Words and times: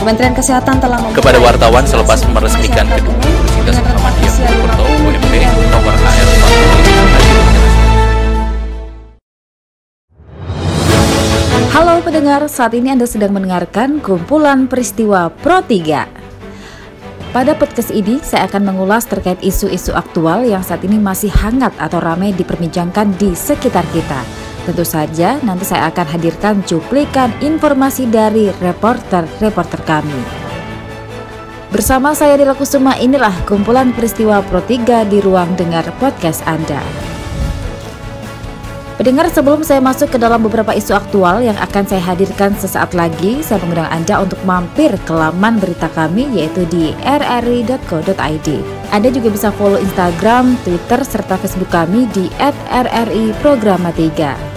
Kementerian 0.00 0.32
Kesehatan 0.32 0.80
telah 0.80 0.96
kepada 1.12 1.36
wartawan 1.36 1.84
selepas 1.84 2.24
meresmikan 2.32 2.88
gedung 2.88 3.12
Universitas 3.20 3.84
Muhammadiyah 3.84 4.32
Purwokerto 4.32 4.84
UMP 5.04 5.34
Tower 5.68 5.92
AR 5.92 6.28
Halo 11.76 12.00
pendengar, 12.00 12.48
saat 12.48 12.72
ini 12.72 12.96
Anda 12.96 13.04
sedang 13.04 13.36
mendengarkan 13.36 14.00
kumpulan 14.00 14.72
peristiwa 14.72 15.28
Pro 15.28 15.60
3. 15.60 17.36
Pada 17.36 17.52
podcast 17.52 17.92
ini, 17.92 18.24
saya 18.24 18.48
akan 18.48 18.72
mengulas 18.72 19.04
terkait 19.04 19.36
isu-isu 19.44 19.92
aktual 19.92 20.48
yang 20.48 20.64
saat 20.64 20.80
ini 20.80 20.96
masih 20.96 21.28
hangat 21.28 21.76
atau 21.76 22.00
ramai 22.00 22.32
diperbincangkan 22.32 23.20
di 23.20 23.36
sekitar 23.36 23.84
kita. 23.92 24.39
Tentu 24.68 24.84
saja 24.84 25.40
nanti 25.40 25.64
saya 25.64 25.88
akan 25.88 26.06
hadirkan 26.16 26.60
cuplikan 26.68 27.32
informasi 27.40 28.04
dari 28.06 28.52
reporter-reporter 28.60 29.80
kami. 29.88 30.20
Bersama 31.70 32.12
saya 32.12 32.34
Dila 32.34 32.58
Kusuma 32.58 32.98
inilah 32.98 33.32
kumpulan 33.46 33.94
peristiwa 33.94 34.42
Pro 34.42 34.58
3 34.58 35.06
di 35.06 35.22
ruang 35.22 35.54
dengar 35.54 35.86
podcast 36.02 36.42
Anda. 36.42 36.82
Pendengar 39.00 39.32
sebelum 39.32 39.64
saya 39.64 39.80
masuk 39.80 40.12
ke 40.12 40.20
dalam 40.20 40.44
beberapa 40.44 40.76
isu 40.76 40.92
aktual 40.92 41.40
yang 41.40 41.56
akan 41.56 41.88
saya 41.88 42.04
hadirkan 42.04 42.52
sesaat 42.52 42.92
lagi, 42.92 43.40
saya 43.40 43.56
mengundang 43.64 43.88
Anda 43.88 44.20
untuk 44.20 44.36
mampir 44.44 44.92
ke 45.08 45.12
laman 45.16 45.56
berita 45.56 45.88
kami 45.96 46.28
yaitu 46.36 46.68
di 46.68 46.92
rri.co.id. 47.00 48.48
Anda 48.92 49.08
juga 49.08 49.32
bisa 49.32 49.48
follow 49.56 49.80
Instagram, 49.80 50.60
Twitter, 50.68 51.00
serta 51.00 51.40
Facebook 51.40 51.72
kami 51.72 52.12
di 52.12 52.28
@rri_programa3. 52.68 54.49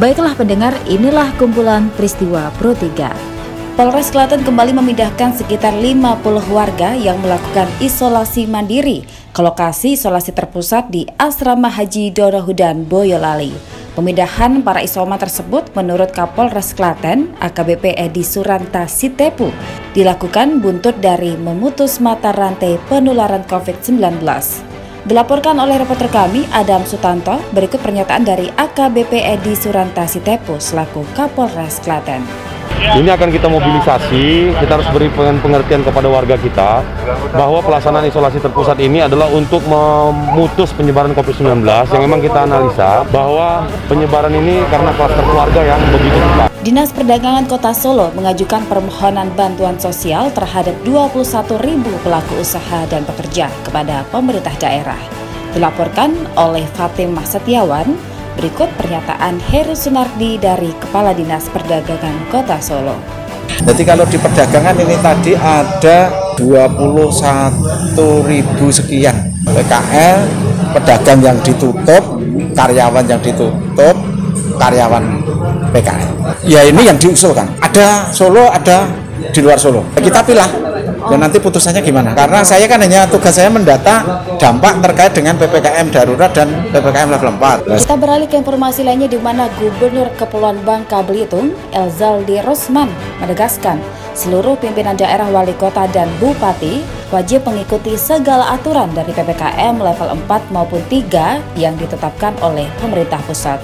Baiklah 0.00 0.32
pendengar, 0.32 0.72
inilah 0.88 1.36
kumpulan 1.36 1.92
peristiwa 1.92 2.48
Pro 2.56 2.72
3. 2.72 3.76
Polres 3.76 4.08
Klaten 4.08 4.40
kembali 4.40 4.72
memindahkan 4.72 5.36
sekitar 5.36 5.76
50 5.76 6.48
warga 6.48 6.96
yang 6.96 7.20
melakukan 7.20 7.68
isolasi 7.76 8.48
mandiri 8.48 9.04
ke 9.36 9.40
lokasi 9.44 9.92
isolasi 9.92 10.32
terpusat 10.32 10.88
di 10.88 11.04
Asrama 11.20 11.68
Haji 11.68 12.08
Dorohudan 12.08 12.88
Boyolali. 12.88 13.52
Pemindahan 13.92 14.64
para 14.64 14.80
isoman 14.80 15.20
tersebut 15.20 15.68
menurut 15.76 16.08
Kapolres 16.08 16.72
Klaten 16.72 17.28
AKBP 17.36 17.92
Edi 17.92 18.24
Suranta 18.24 18.88
Sitepu 18.88 19.52
dilakukan 19.92 20.64
buntut 20.64 20.96
dari 21.04 21.36
memutus 21.36 22.00
mata 22.00 22.32
rantai 22.32 22.80
penularan 22.88 23.44
COVID-19. 23.44 24.71
Dilaporkan 25.02 25.58
oleh 25.58 25.82
reporter 25.82 26.06
kami 26.06 26.46
Adam 26.54 26.86
Sutanto, 26.86 27.34
berikut 27.50 27.82
pernyataan 27.82 28.22
dari 28.22 28.46
AKBP 28.54 29.18
Edi 29.34 29.58
Suranta 29.58 30.06
Sitepu 30.06 30.62
selaku 30.62 31.02
Kapolres 31.18 31.82
Klaten. 31.82 32.51
Ini 32.82 33.08
akan 33.14 33.30
kita 33.30 33.46
mobilisasi, 33.46 34.58
kita 34.58 34.72
harus 34.74 34.88
beri 34.90 35.06
pengertian 35.14 35.86
kepada 35.86 36.10
warga 36.10 36.34
kita 36.34 36.82
bahwa 37.30 37.62
pelaksanaan 37.62 38.10
isolasi 38.10 38.42
terpusat 38.42 38.82
ini 38.82 39.06
adalah 39.06 39.30
untuk 39.30 39.62
memutus 39.70 40.74
penyebaran 40.74 41.14
COVID-19 41.14 41.62
yang 41.62 42.02
memang 42.02 42.18
kita 42.18 42.42
analisa 42.42 43.06
bahwa 43.14 43.70
penyebaran 43.86 44.34
ini 44.34 44.66
karena 44.66 44.90
kluster 44.98 45.22
keluarga 45.22 45.60
yang 45.62 45.80
begitu 45.94 46.18
cepat. 46.18 46.48
Dinas 46.62 46.90
Perdagangan 46.90 47.46
Kota 47.46 47.70
Solo 47.70 48.10
mengajukan 48.18 48.66
permohonan 48.66 49.30
bantuan 49.38 49.78
sosial 49.78 50.34
terhadap 50.34 50.74
21 50.82 51.22
ribu 51.62 51.90
pelaku 52.02 52.42
usaha 52.42 52.82
dan 52.90 53.06
pekerja 53.06 53.46
kepada 53.62 54.02
pemerintah 54.10 54.54
daerah. 54.58 54.98
Dilaporkan 55.54 56.14
oleh 56.38 56.64
Fatim 56.72 57.12
Setiawan, 57.22 58.11
Berikut 58.32 58.72
pernyataan 58.80 59.36
Heru 59.52 59.76
Sunardi 59.76 60.40
dari 60.40 60.72
Kepala 60.80 61.12
Dinas 61.12 61.52
Perdagangan 61.52 62.32
Kota 62.32 62.56
Solo. 62.64 62.96
Jadi 63.60 63.82
kalau 63.84 64.08
di 64.08 64.16
perdagangan 64.16 64.72
ini 64.80 64.96
tadi 65.04 65.36
ada 65.36 66.08
21 66.40 68.24
ribu 68.24 68.72
sekian 68.72 69.36
PKL, 69.44 70.18
pedagang 70.72 71.20
yang 71.20 71.36
ditutup, 71.44 72.00
karyawan 72.56 73.04
yang 73.04 73.20
ditutup, 73.20 73.96
karyawan 74.56 75.04
PKL. 75.76 76.12
Ya 76.48 76.64
ini 76.64 76.88
yang 76.88 76.96
diusulkan. 76.96 77.52
Ada 77.60 78.08
Solo, 78.16 78.48
ada 78.48 78.88
di 79.28 79.40
luar 79.44 79.60
Solo. 79.60 79.84
Kita 80.00 80.24
pilih 80.24 80.61
dan 81.10 81.18
nanti 81.18 81.38
putusannya 81.42 81.82
gimana? 81.82 82.14
Karena 82.14 82.44
saya 82.46 82.68
kan 82.70 82.78
hanya 82.82 83.08
tugas 83.10 83.34
saya 83.34 83.50
mendata 83.50 84.24
dampak 84.38 84.78
terkait 84.84 85.12
dengan 85.16 85.34
PPKM 85.38 85.86
darurat 85.90 86.30
dan 86.30 86.48
PPKM 86.70 87.08
level 87.10 87.30
4. 87.38 87.82
Kita 87.82 87.96
beralih 87.98 88.28
ke 88.30 88.36
informasi 88.38 88.86
lainnya 88.86 89.08
di 89.10 89.18
mana 89.18 89.50
Gubernur 89.58 90.10
Kepulauan 90.14 90.62
Bangka 90.62 91.02
Belitung, 91.02 91.56
Elzaldi 91.74 92.38
Rosman, 92.42 92.90
menegaskan 93.18 93.82
seluruh 94.12 94.60
pimpinan 94.60 94.94
daerah 94.94 95.26
wali 95.32 95.56
kota 95.56 95.88
dan 95.88 96.06
bupati 96.20 96.84
wajib 97.08 97.44
mengikuti 97.48 97.96
segala 97.96 98.56
aturan 98.56 98.92
dari 98.92 99.12
PPKM 99.12 99.80
level 99.80 100.08
4 100.28 100.52
maupun 100.52 100.80
3 100.88 101.60
yang 101.60 101.76
ditetapkan 101.76 102.36
oleh 102.44 102.68
pemerintah 102.80 103.20
pusat. 103.24 103.60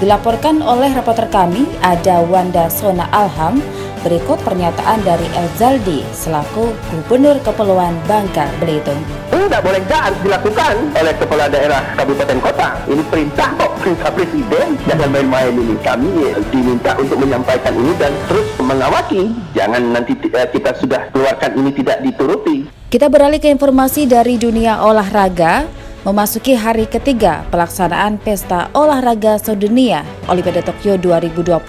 Dilaporkan 0.00 0.64
oleh 0.64 0.96
reporter 0.96 1.28
kami, 1.28 1.68
ada 1.84 2.24
Wanda 2.24 2.72
Sona 2.72 3.04
Alham, 3.12 3.60
Berikut 4.00 4.40
pernyataan 4.40 5.04
dari 5.04 5.28
Elzaldi 5.36 6.00
selaku 6.16 6.72
Gubernur 6.88 7.36
Kepulauan 7.44 7.92
Bangka 8.08 8.48
Belitung. 8.56 8.96
Tidak 9.28 9.60
boleh 9.60 9.84
harus 9.92 10.16
dilakukan 10.24 10.74
oleh 10.96 11.12
kepala 11.20 11.44
daerah 11.52 11.84
kabupaten 12.00 12.40
kota. 12.40 12.80
Ini 12.88 13.02
perintah 13.12 13.52
kok, 13.60 13.76
perintah 13.76 14.08
presiden. 14.08 14.80
Jangan 14.88 15.08
main-main 15.12 15.52
ini. 15.52 15.76
Kami 15.84 16.32
diminta 16.48 16.96
untuk 16.96 17.20
menyampaikan 17.20 17.76
ini 17.76 17.92
dan 18.00 18.16
terus 18.24 18.48
mengawaki. 18.64 19.36
Jangan 19.52 19.92
nanti 19.92 20.16
eh, 20.16 20.48
kita 20.48 20.72
sudah 20.80 21.12
keluarkan 21.12 21.60
ini 21.60 21.70
tidak 21.76 22.00
dituruti. 22.00 22.72
Kita 22.88 23.12
beralih 23.12 23.36
ke 23.36 23.52
informasi 23.52 24.08
dari 24.08 24.40
dunia 24.40 24.80
olahraga. 24.80 25.79
Memasuki 26.00 26.56
hari 26.56 26.88
ketiga 26.88 27.44
pelaksanaan 27.52 28.16
Pesta 28.16 28.72
Olahraga 28.72 29.36
Sedunia 29.36 30.00
Olimpiade 30.32 30.64
Tokyo 30.64 30.96
2020, 30.96 31.60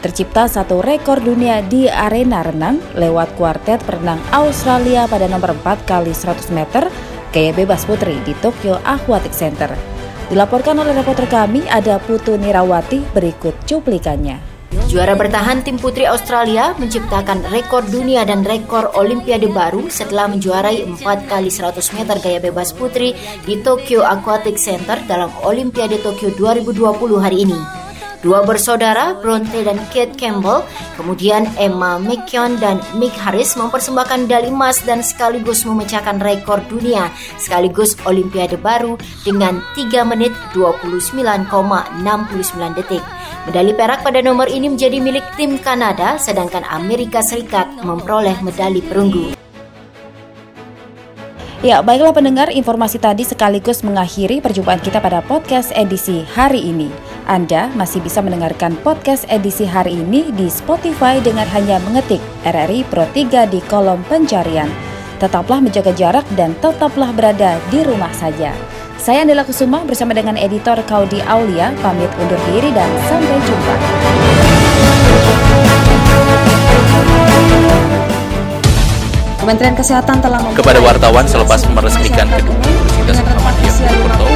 tercipta 0.00 0.48
satu 0.48 0.80
rekor 0.80 1.20
dunia 1.20 1.60
di 1.60 1.84
arena 1.84 2.40
renang 2.40 2.80
lewat 2.96 3.36
kuartet 3.36 3.76
perenang 3.84 4.16
Australia 4.32 5.04
pada 5.04 5.28
nomor 5.28 5.52
4 5.52 5.84
kali 5.84 6.16
100 6.16 6.48
meter 6.48 6.88
gaya 7.28 7.52
bebas 7.52 7.84
putri 7.84 8.16
di 8.24 8.32
Tokyo 8.40 8.80
Aquatic 8.88 9.36
Center. 9.36 9.68
Dilaporkan 10.32 10.80
oleh 10.80 10.96
reporter 10.96 11.28
kami 11.28 11.68
ada 11.68 12.00
Putu 12.00 12.40
Nirawati 12.40 13.04
berikut 13.12 13.52
cuplikannya. 13.68 14.57
Juara 14.68 15.16
bertahan 15.16 15.64
tim 15.64 15.80
putri 15.80 16.04
Australia 16.04 16.76
menciptakan 16.76 17.40
rekor 17.48 17.88
dunia 17.88 18.28
dan 18.28 18.44
rekor 18.44 18.92
olimpiade 18.92 19.48
baru 19.48 19.88
setelah 19.88 20.28
menjuarai 20.28 20.84
4 20.84 21.00
kali 21.24 21.48
100 21.48 21.96
meter 21.96 22.16
gaya 22.20 22.40
bebas 22.40 22.76
putri 22.76 23.16
di 23.48 23.64
Tokyo 23.64 24.04
Aquatic 24.04 24.60
Center 24.60 25.00
dalam 25.08 25.32
Olimpiade 25.40 25.96
Tokyo 26.04 26.28
2020 26.36 26.84
hari 27.16 27.48
ini. 27.48 27.77
Dua 28.18 28.42
bersaudara, 28.42 29.14
Bronte 29.14 29.62
dan 29.62 29.78
Kate 29.94 30.10
Campbell, 30.18 30.66
kemudian 30.98 31.46
Emma 31.54 32.02
McKeown 32.02 32.58
dan 32.58 32.82
Mick 32.98 33.14
Harris 33.14 33.54
mempersembahkan 33.54 34.26
medali 34.26 34.50
emas 34.50 34.82
dan 34.82 35.06
sekaligus 35.06 35.62
memecahkan 35.62 36.18
rekor 36.18 36.58
dunia 36.66 37.14
sekaligus 37.38 37.94
Olimpiade 38.02 38.58
baru 38.58 38.98
dengan 39.22 39.62
3 39.78 40.02
menit 40.02 40.34
29,69 40.50 42.02
detik. 42.74 43.06
Medali 43.46 43.70
perak 43.70 44.02
pada 44.02 44.18
nomor 44.18 44.50
ini 44.50 44.66
menjadi 44.66 44.98
milik 44.98 45.22
tim 45.38 45.54
Kanada, 45.62 46.18
sedangkan 46.18 46.66
Amerika 46.66 47.22
Serikat 47.22 47.70
memperoleh 47.86 48.34
medali 48.42 48.82
perunggu. 48.82 49.47
Ya, 51.58 51.82
baiklah 51.82 52.14
pendengar, 52.14 52.54
informasi 52.54 53.02
tadi 53.02 53.26
sekaligus 53.26 53.82
mengakhiri 53.82 54.38
perjumpaan 54.38 54.78
kita 54.78 55.02
pada 55.02 55.18
podcast 55.18 55.74
edisi 55.74 56.22
hari 56.22 56.62
ini. 56.62 56.86
Anda 57.26 57.66
masih 57.74 57.98
bisa 57.98 58.22
mendengarkan 58.22 58.78
podcast 58.86 59.26
edisi 59.26 59.66
hari 59.66 59.98
ini 59.98 60.30
di 60.38 60.46
Spotify 60.46 61.18
dengan 61.18 61.50
hanya 61.50 61.82
mengetik 61.82 62.22
RRI 62.46 62.86
Pro 62.86 63.10
3 63.10 63.50
di 63.50 63.58
kolom 63.66 63.98
pencarian. 64.06 64.70
Tetaplah 65.18 65.58
menjaga 65.58 65.90
jarak 65.98 66.22
dan 66.38 66.54
tetaplah 66.62 67.10
berada 67.10 67.58
di 67.74 67.82
rumah 67.82 68.14
saja. 68.14 68.54
Saya 68.94 69.26
Andela 69.26 69.42
Kusuma 69.42 69.82
bersama 69.82 70.14
dengan 70.14 70.38
editor 70.38 70.78
Kaudi 70.86 71.18
Aulia 71.26 71.74
pamit 71.82 72.10
undur 72.22 72.38
diri 72.54 72.70
dan 72.70 72.86
sampai 73.10 73.34
jumpa. 73.42 73.74
Kementerian 79.38 79.74
Kesehatan 79.78 80.18
telah 80.18 80.42
kepada 80.52 80.82
wartawan 80.82 81.24
selepas 81.24 81.62
meresmikan 81.70 82.26
gedung 82.34 82.58
Universitas 82.58 83.22
Muhammadiyah 83.22 83.74
Purwokerto 83.78 84.27